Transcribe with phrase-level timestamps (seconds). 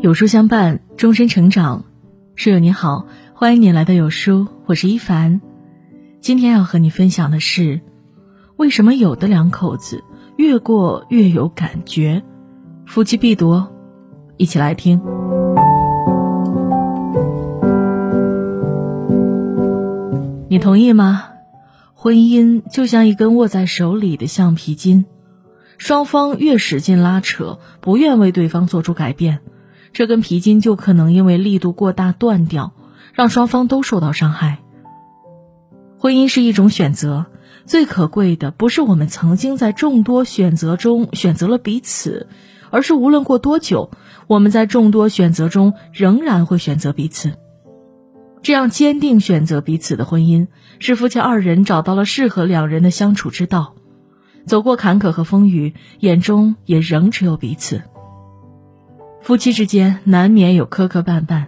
[0.00, 1.84] 有书相伴，终身成长。
[2.34, 5.40] 室友你好，欢迎你来到有书，我是一凡。
[6.20, 7.80] 今天要和你分享的是，
[8.56, 10.02] 为什么有的两口子
[10.36, 12.22] 越过越有感觉？
[12.86, 13.70] 夫妻必夺，
[14.36, 15.00] 一起来听。
[20.48, 21.24] 你同意吗？
[21.94, 25.04] 婚姻就像一根握在手里的橡皮筋，
[25.80, 29.38] 双方越使劲拉扯，不愿为对方做出改变。
[29.94, 32.74] 这根皮筋就可能因为力度过大断掉，
[33.14, 34.58] 让双方都受到伤害。
[35.98, 37.24] 婚姻是一种选择，
[37.64, 42.28] 最可贵的不是我们曾经在众多选择中选择了彼此，
[42.68, 43.90] 而是无论过多久，
[44.26, 47.32] 我们在众多选择中仍然会选择彼此。
[48.42, 53.76] 这样坚定选择彼此的婚姻，是夫妻二人找到了适合两人的相处之道，
[54.46, 57.82] 走过坎坷和风雨，眼中也仍只有彼此。
[59.20, 61.46] 夫妻之间难免有磕磕绊绊，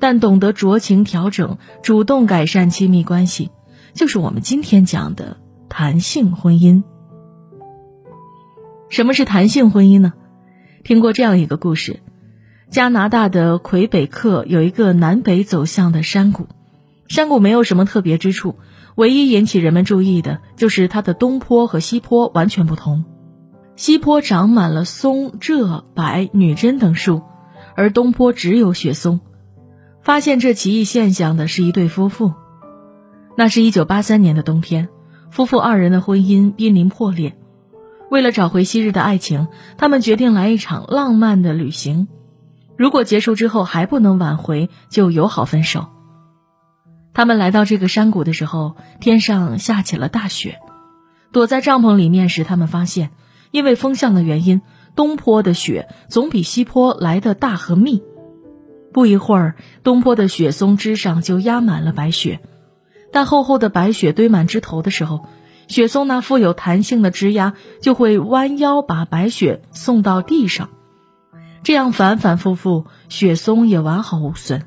[0.00, 3.50] 但懂得酌情调整、主动改善亲密关系，
[3.94, 6.82] 就是我们今天讲的弹性婚姻。
[8.90, 10.12] 什么是弹性婚姻呢？
[10.82, 12.00] 听过这样一个故事：
[12.68, 16.48] 加拿大的魁北克有一个南北走向的山谷，
[17.08, 18.56] 山谷没有什么特别之处，
[18.94, 23.04] 唯一引起人们注意的就是它的东坡和西坡完全不同。
[23.76, 27.22] 西坡长满了松、柘、柏、女贞等树，
[27.74, 29.20] 而东坡只有雪松。
[30.00, 32.32] 发现这奇异现象的是一对夫妇。
[33.36, 34.88] 那是一九八三年的冬天，
[35.30, 37.36] 夫妇二人的婚姻濒临破裂。
[38.10, 42.06] 为了找回昔日的爱情，他们决定来一场浪漫的旅行。
[42.76, 45.86] 如果结束之后还不能挽回，就友好分手。
[47.14, 50.58] 他们来到这个山谷的时候，天上下起了大雪。
[51.32, 53.10] 躲在帐篷里面时，他们发现。
[53.50, 54.62] 因为风向的原因，
[54.96, 58.02] 东坡的雪总比西坡来的大和密。
[58.92, 62.40] 不一会儿，东坡的雪松枝上就压满了白雪，
[63.12, 65.26] 但厚厚的白雪堆满枝头的时候，
[65.68, 70.70] 雪松那富有弹性的枝丫就会弯腰把白雪送到地上，
[71.62, 74.64] 这样反反复复，雪松也完好无损。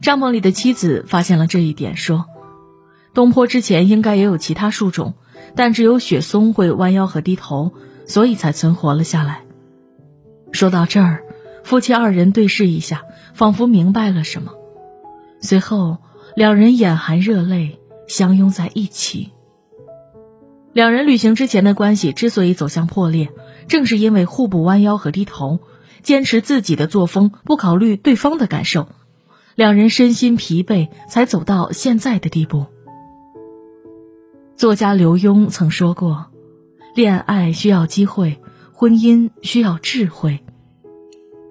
[0.00, 2.26] 帐篷里的妻子发现了这一点，说
[3.14, 5.14] ：“东坡之前应该也有其他树种。”
[5.56, 7.72] 但只有雪松会弯腰和低头，
[8.06, 9.42] 所以才存活了下来。
[10.52, 11.24] 说到这儿，
[11.64, 13.02] 夫妻二人对视一下，
[13.34, 14.52] 仿佛明白了什么。
[15.40, 15.98] 随后，
[16.36, 19.32] 两人眼含热泪，相拥在一起。
[20.72, 23.32] 两人旅行之前的关系之所以走向破裂，
[23.66, 25.58] 正是因为互不弯腰和低头，
[26.02, 28.88] 坚持自己的作风，不考虑对方的感受。
[29.54, 32.66] 两人身心疲惫，才走到现在的地步。
[34.56, 36.26] 作家刘墉曾说过
[36.94, 38.40] ：“恋爱需要机会，
[38.72, 40.40] 婚姻需要智慧。”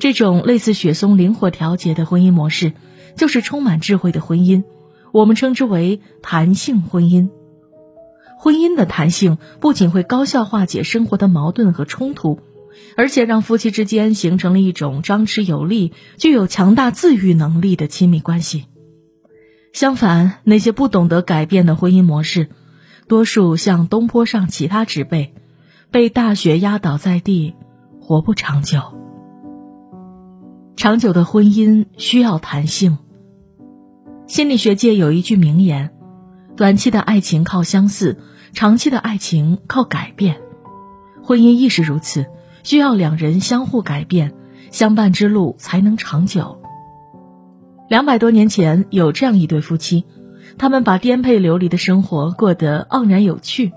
[0.00, 2.72] 这种类似雪松灵活调节的婚姻模式，
[3.16, 4.64] 就是充满智慧的婚姻。
[5.12, 7.30] 我们称之为弹性婚姻。
[8.38, 12.40] 婚姻的弹性不仅会高效化解生活的矛盾和冲突，
[12.96, 18.66] 而且让夫妻之间形成了一种张弛有力、具有强大自愈能力的亲密关系。
[19.72, 22.48] 相反，那些不懂得改变的婚姻模式，
[23.08, 25.34] 多数像东坡上其他植被，
[25.90, 27.54] 被大雪压倒在地，
[28.00, 28.80] 活不长久。
[30.76, 32.98] 长久的婚姻需要弹性。
[34.26, 35.92] 心理学界有一句名言：
[36.56, 38.18] 短期的爱情靠相似，
[38.52, 40.40] 长期的爱情靠改变。
[41.22, 42.26] 婚姻亦是如此，
[42.64, 44.34] 需要两人相互改变，
[44.72, 46.60] 相伴之路才能长久。
[47.88, 50.04] 两百多年前，有这样一对夫妻。
[50.56, 53.72] 他们把颠沛流离的生活过得盎然有趣，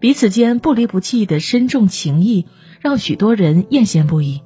[0.00, 2.46] 彼此间不离不弃的深重情谊
[2.80, 4.42] 让许多人艳羡不已。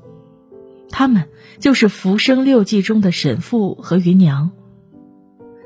[0.90, 1.28] 他们
[1.58, 4.50] 就是《浮生六记》中的沈父和芸娘。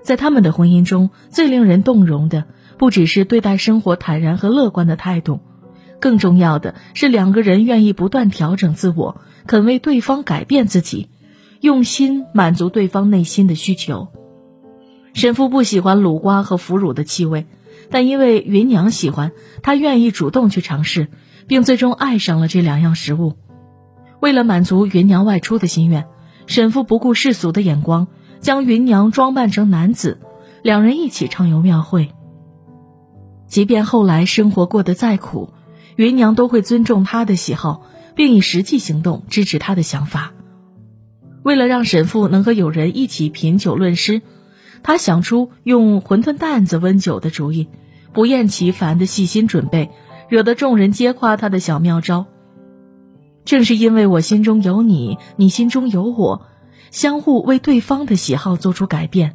[0.03, 2.45] 在他们的婚姻中最令人动容的，
[2.79, 5.41] 不只是对待生活坦然和乐观的态度，
[6.01, 11.09] 更重要的是两个人愿意不断调整自我，肯为对方改变自己，
[11.61, 14.09] 用心满足对方内心的需求。
[15.15, 17.47] 沈父不喜欢卤瓜和腐乳的气味，
[17.91, 19.33] 但因为芸娘喜欢，
[19.63, 21.09] 他愿意主动去尝试，
[21.47, 23.35] 并最终爱上了这两样食物。
[24.21, 26.07] 为了满足芸娘外出的心愿，
[26.47, 28.09] 沈父不顾世俗的眼光，
[28.41, 30.21] 将芸娘装扮成男子，
[30.63, 32.11] 两人一起畅游庙会。
[33.47, 35.51] 即便后来生活过得再苦，
[35.97, 37.83] 芸娘都会尊重他的喜好，
[38.15, 40.33] 并以实际行动支持他的想法。
[41.43, 44.23] 为了让沈父能和友人一起品酒论诗。
[44.83, 47.67] 他想出用馄饨担子温酒的主意，
[48.13, 49.91] 不厌其烦的细心准备，
[50.29, 52.27] 惹得众人皆夸他的小妙招。
[53.45, 56.47] 正是因为我心中有你，你心中有我，
[56.93, 59.35] 相互为对方的喜好做出改变，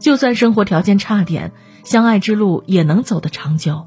[0.00, 1.52] 就算生活条件差点，
[1.82, 3.86] 相爱之路也能走得长久。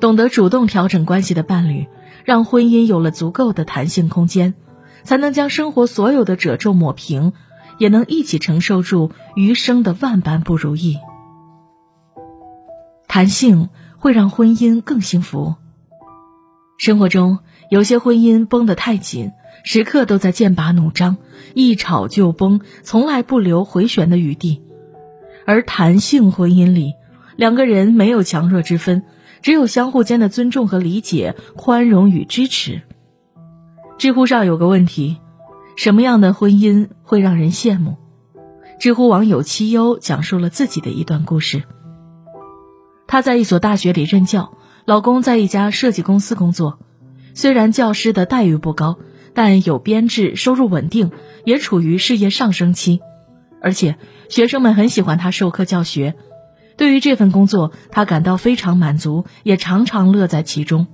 [0.00, 1.86] 懂得主动调整关系的伴侣，
[2.24, 4.54] 让婚姻有了足够的弹性空间，
[5.02, 7.32] 才能将生活所有的褶皱抹平，
[7.78, 10.98] 也能一起承受住余生的万般不如意。
[13.06, 15.54] 弹性会让婚姻更幸福。
[16.78, 17.38] 生活中。
[17.68, 19.32] 有些婚姻绷得太紧，
[19.64, 21.16] 时刻都在剑拔弩张，
[21.52, 24.62] 一吵就崩，从来不留回旋的余地；
[25.46, 26.94] 而弹性婚姻里，
[27.34, 29.02] 两个人没有强弱之分，
[29.46, 32.82] 只有相互间的尊重和理解、宽容与支持。
[33.96, 35.18] 知乎上有个问题：
[35.76, 37.96] 什么样的婚姻会让人羡慕？
[38.80, 41.62] 知乎网友七优讲述了自己的一段故事。
[43.06, 44.52] 她在一所大学里任教，
[44.84, 46.80] 老公在一家设计公司工作。
[47.32, 48.98] 虽然教师的待遇不高，
[49.32, 51.12] 但有编制，收入稳定，
[51.44, 53.00] 也处于事业上升期，
[53.62, 53.96] 而且
[54.28, 56.16] 学生们很喜欢他授课教学。
[56.76, 60.86] 对于这份工作，他感到非常满足，也常常乐在其中。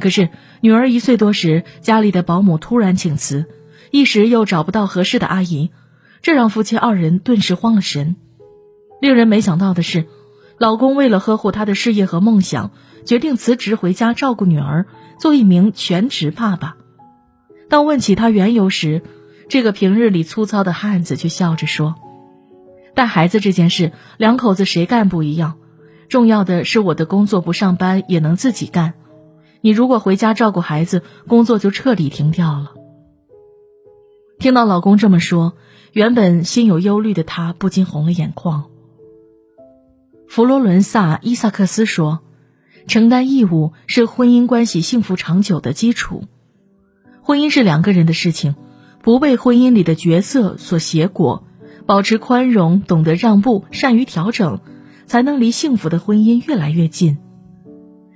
[0.00, 3.46] 可是女儿一岁多时，家里的保姆突然请辞，
[3.90, 5.70] 一时又找不到合适的阿姨，
[6.22, 8.16] 这让夫妻二人顿时慌了神。
[9.00, 10.06] 令人没想到的是，
[10.58, 12.70] 老公为了呵护她的事业和梦想，
[13.04, 14.86] 决定辞职回家照顾女儿。
[15.18, 16.76] 做一名全职爸爸，
[17.68, 19.02] 当问起他缘由时，
[19.50, 21.94] 这个平日里粗糙的汉子却笑着说
[23.00, 25.54] ：“带孩子这件事，两口子谁干不一样。
[26.10, 28.92] 重要的是我的工作不上班也能自己干。
[29.62, 32.74] 你如果回家照顾孩子，工作就彻底停掉了。”
[34.38, 35.54] 听到老公这么说，
[35.94, 38.64] 原本心有忧虑的她不禁红了眼眶。
[40.28, 42.20] 佛罗伦萨·伊萨克斯说。
[42.86, 46.24] 承担义务是婚姻关系幸福长久的基础。
[47.22, 48.56] 婚姻是两个人的事情，
[49.02, 51.44] 不被婚姻里的角色所挟裹，
[51.90, 54.60] 保持宽容，懂得让步，善于调整，
[55.06, 57.18] 才能离幸福的婚姻越来越近。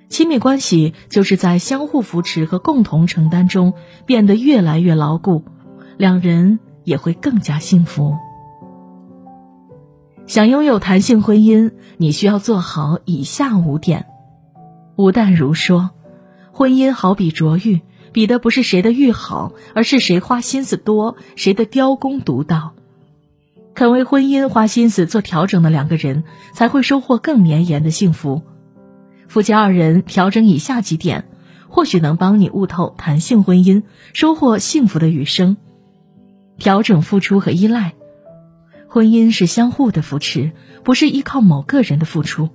[0.08, 3.74] 亲密关系就是在相互扶持和共同承担中
[4.06, 5.42] 变得越来越牢固，
[5.96, 8.14] 两人也会更加幸福。
[10.28, 14.06] 想拥有弹性婚姻，你需要做好以下五点。
[14.94, 15.90] 吴淡如说
[16.54, 17.80] ：“婚姻好比琢玉，
[18.12, 22.74] 比的不是谁的玉好，而是谁花心思多，谁的雕工独到。
[23.74, 28.42] 肯为婚姻花心思做调整的两个人，才会收获更绵延的幸福。
[29.26, 31.28] 夫妻二人调整以下几点，
[31.68, 33.82] 或许能帮你悟透弹性婚姻，
[34.12, 35.56] 收获幸福的余生。
[36.56, 37.94] 调整付出和依赖，
[38.88, 40.52] 婚姻是相互的扶持，
[40.84, 42.50] 不是依靠某个人的付出。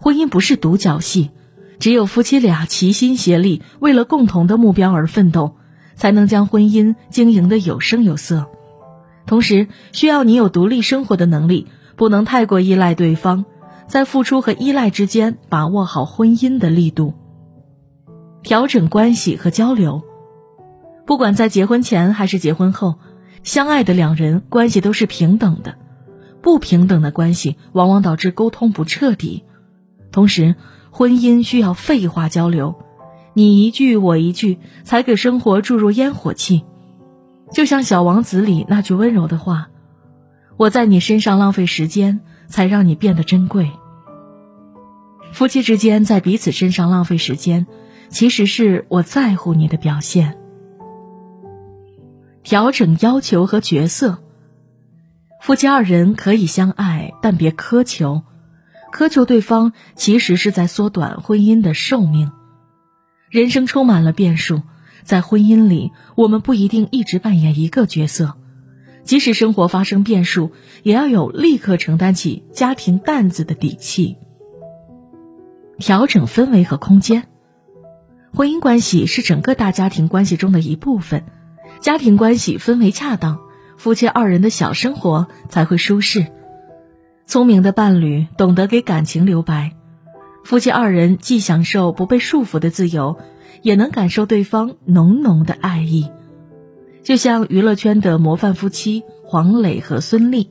[0.00, 1.30] 婚姻不是独角戏。”
[1.78, 5.54] 只有夫妻俩齐心协力，为了共同的目标而奋斗，
[5.94, 8.50] 才能将婚姻经营的有声有色。
[9.28, 13.44] 同时，需要你有独立生活的能力，不能太过依赖对方，
[13.86, 17.14] 在付出和依赖之间把握好婚姻的力度。
[18.42, 20.02] 调整关系和交流，
[21.06, 22.96] 不管在结婚前还是结婚后，
[23.42, 25.76] 相爱的两人关系都是平等的，
[26.40, 29.44] 不平等的关系往往导致沟通不彻底，
[30.10, 30.56] 同时。
[30.90, 32.74] 婚姻需要废话交流，
[33.34, 36.64] 你一句我一句，才给生活注入烟火气。
[37.52, 39.68] 就像《小王子》里那句温柔的话
[40.56, 43.70] ：“我在你身上浪费时间，才让你变得珍贵。”
[45.32, 47.66] 夫妻之间在彼此身上浪费时间，
[48.08, 50.38] 其实是我在乎你的表现。
[52.42, 54.22] 调整要求和角色，
[55.40, 58.22] 夫妻二人可以相爱，但别苛求。
[58.90, 62.32] 苛求对方，其实是在缩短婚姻的寿命。
[63.28, 64.62] 人生充满了变数，
[65.08, 68.34] 在婚姻里，我们不一定一直扮演一个角色。
[69.04, 70.50] 即使生活发生变数，
[70.82, 74.18] 也要有立刻承担起家庭担子的底气。
[75.78, 77.26] 调整氛围和空间，
[78.34, 81.24] 婚姻关系是整个大家庭关系中的一部分。
[81.80, 83.40] 家庭关系氛围恰当，
[83.78, 86.26] 夫妻二人的小生活才会舒适。
[87.24, 89.72] 聪明的伴侣懂得给感情留白，
[90.44, 93.16] 夫妻二人既享受不被束缚的自由，
[93.62, 96.10] 也能感受对方浓浓的爱意。
[97.02, 100.48] 就像娱乐圈的模范夫妻黄磊和孙俪，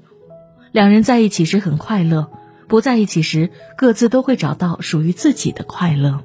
[0.72, 2.32] 两人在一起时很快乐，
[2.68, 6.24] 不在一起时各自都会找到属于自己的快乐。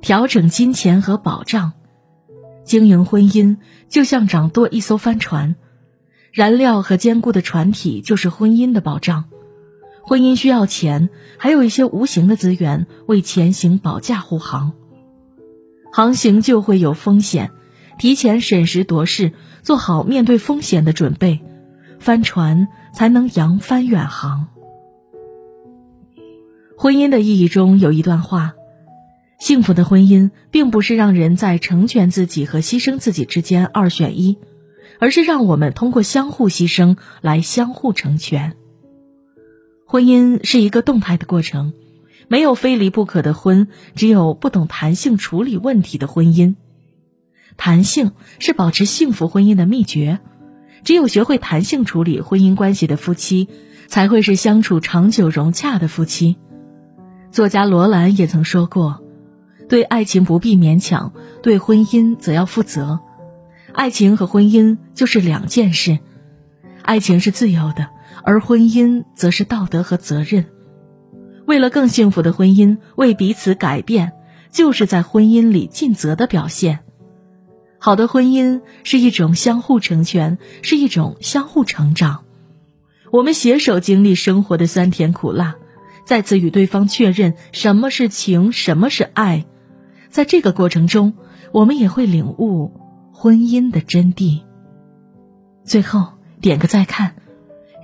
[0.00, 1.72] 调整金钱和保障，
[2.64, 3.56] 经营婚姻
[3.88, 5.56] 就像掌舵一艘帆船。
[6.32, 9.26] 燃料和坚固的船体就是婚姻的保障，
[10.06, 11.08] 婚姻需要钱，
[11.38, 14.72] 还有一些无形的资源为前行保驾护航。
[15.90, 17.50] 航行就会有风险，
[17.98, 19.32] 提前审时度势，
[19.62, 21.40] 做好面对风险的准备，
[21.98, 24.48] 帆船才能扬帆远航。
[26.76, 28.54] 婚姻的意义中有一段话：
[29.38, 34.36] 幸福的婚姻并不是让人在成全自己和牺牲自己之间二选一，
[34.98, 38.54] 而是让我们通过相互牺牲来相互成全。
[39.94, 41.72] 婚姻是一个动态的过程，
[42.26, 46.56] 没有非离不可的婚，只有不懂弹性处理问题的婚姻。
[47.56, 48.10] 弹性
[48.40, 50.18] 是保持幸福婚姻的秘诀，
[50.82, 53.48] 只有学会弹性处理婚姻关系的夫妻，
[53.86, 56.38] 才会是相处长久融洽的夫妻。
[57.30, 59.00] 作家罗兰也曾说过
[59.70, 62.98] ：“对爱情不必勉强，对婚姻则要负责。
[63.72, 66.00] 爱情和婚姻就是两件事，
[66.82, 67.90] 爱情是自由的，
[68.22, 70.46] 而婚姻则是道德和责任。
[71.46, 74.12] 为了更幸福的婚姻，为彼此改变，
[74.50, 76.80] 就是在婚姻里尽责的表现。
[77.78, 82.24] 好的婚姻是一种相互成全，是一种相互成长。
[83.10, 85.56] 我们携手经历生活的酸甜苦辣。”
[86.06, 89.46] 再次与对方确认什么是情，什么是爱，
[90.10, 91.14] 在这个过程中，
[91.50, 92.78] 我们也会领悟
[93.10, 94.42] 婚姻的真谛。
[95.64, 96.06] 最后
[96.42, 97.16] 点个再看，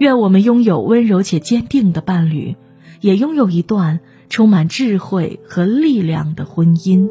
[0.01, 2.57] 愿我们拥有温柔且坚定的伴侣，
[3.03, 7.07] 也拥有一段充满智慧和力量的婚姻。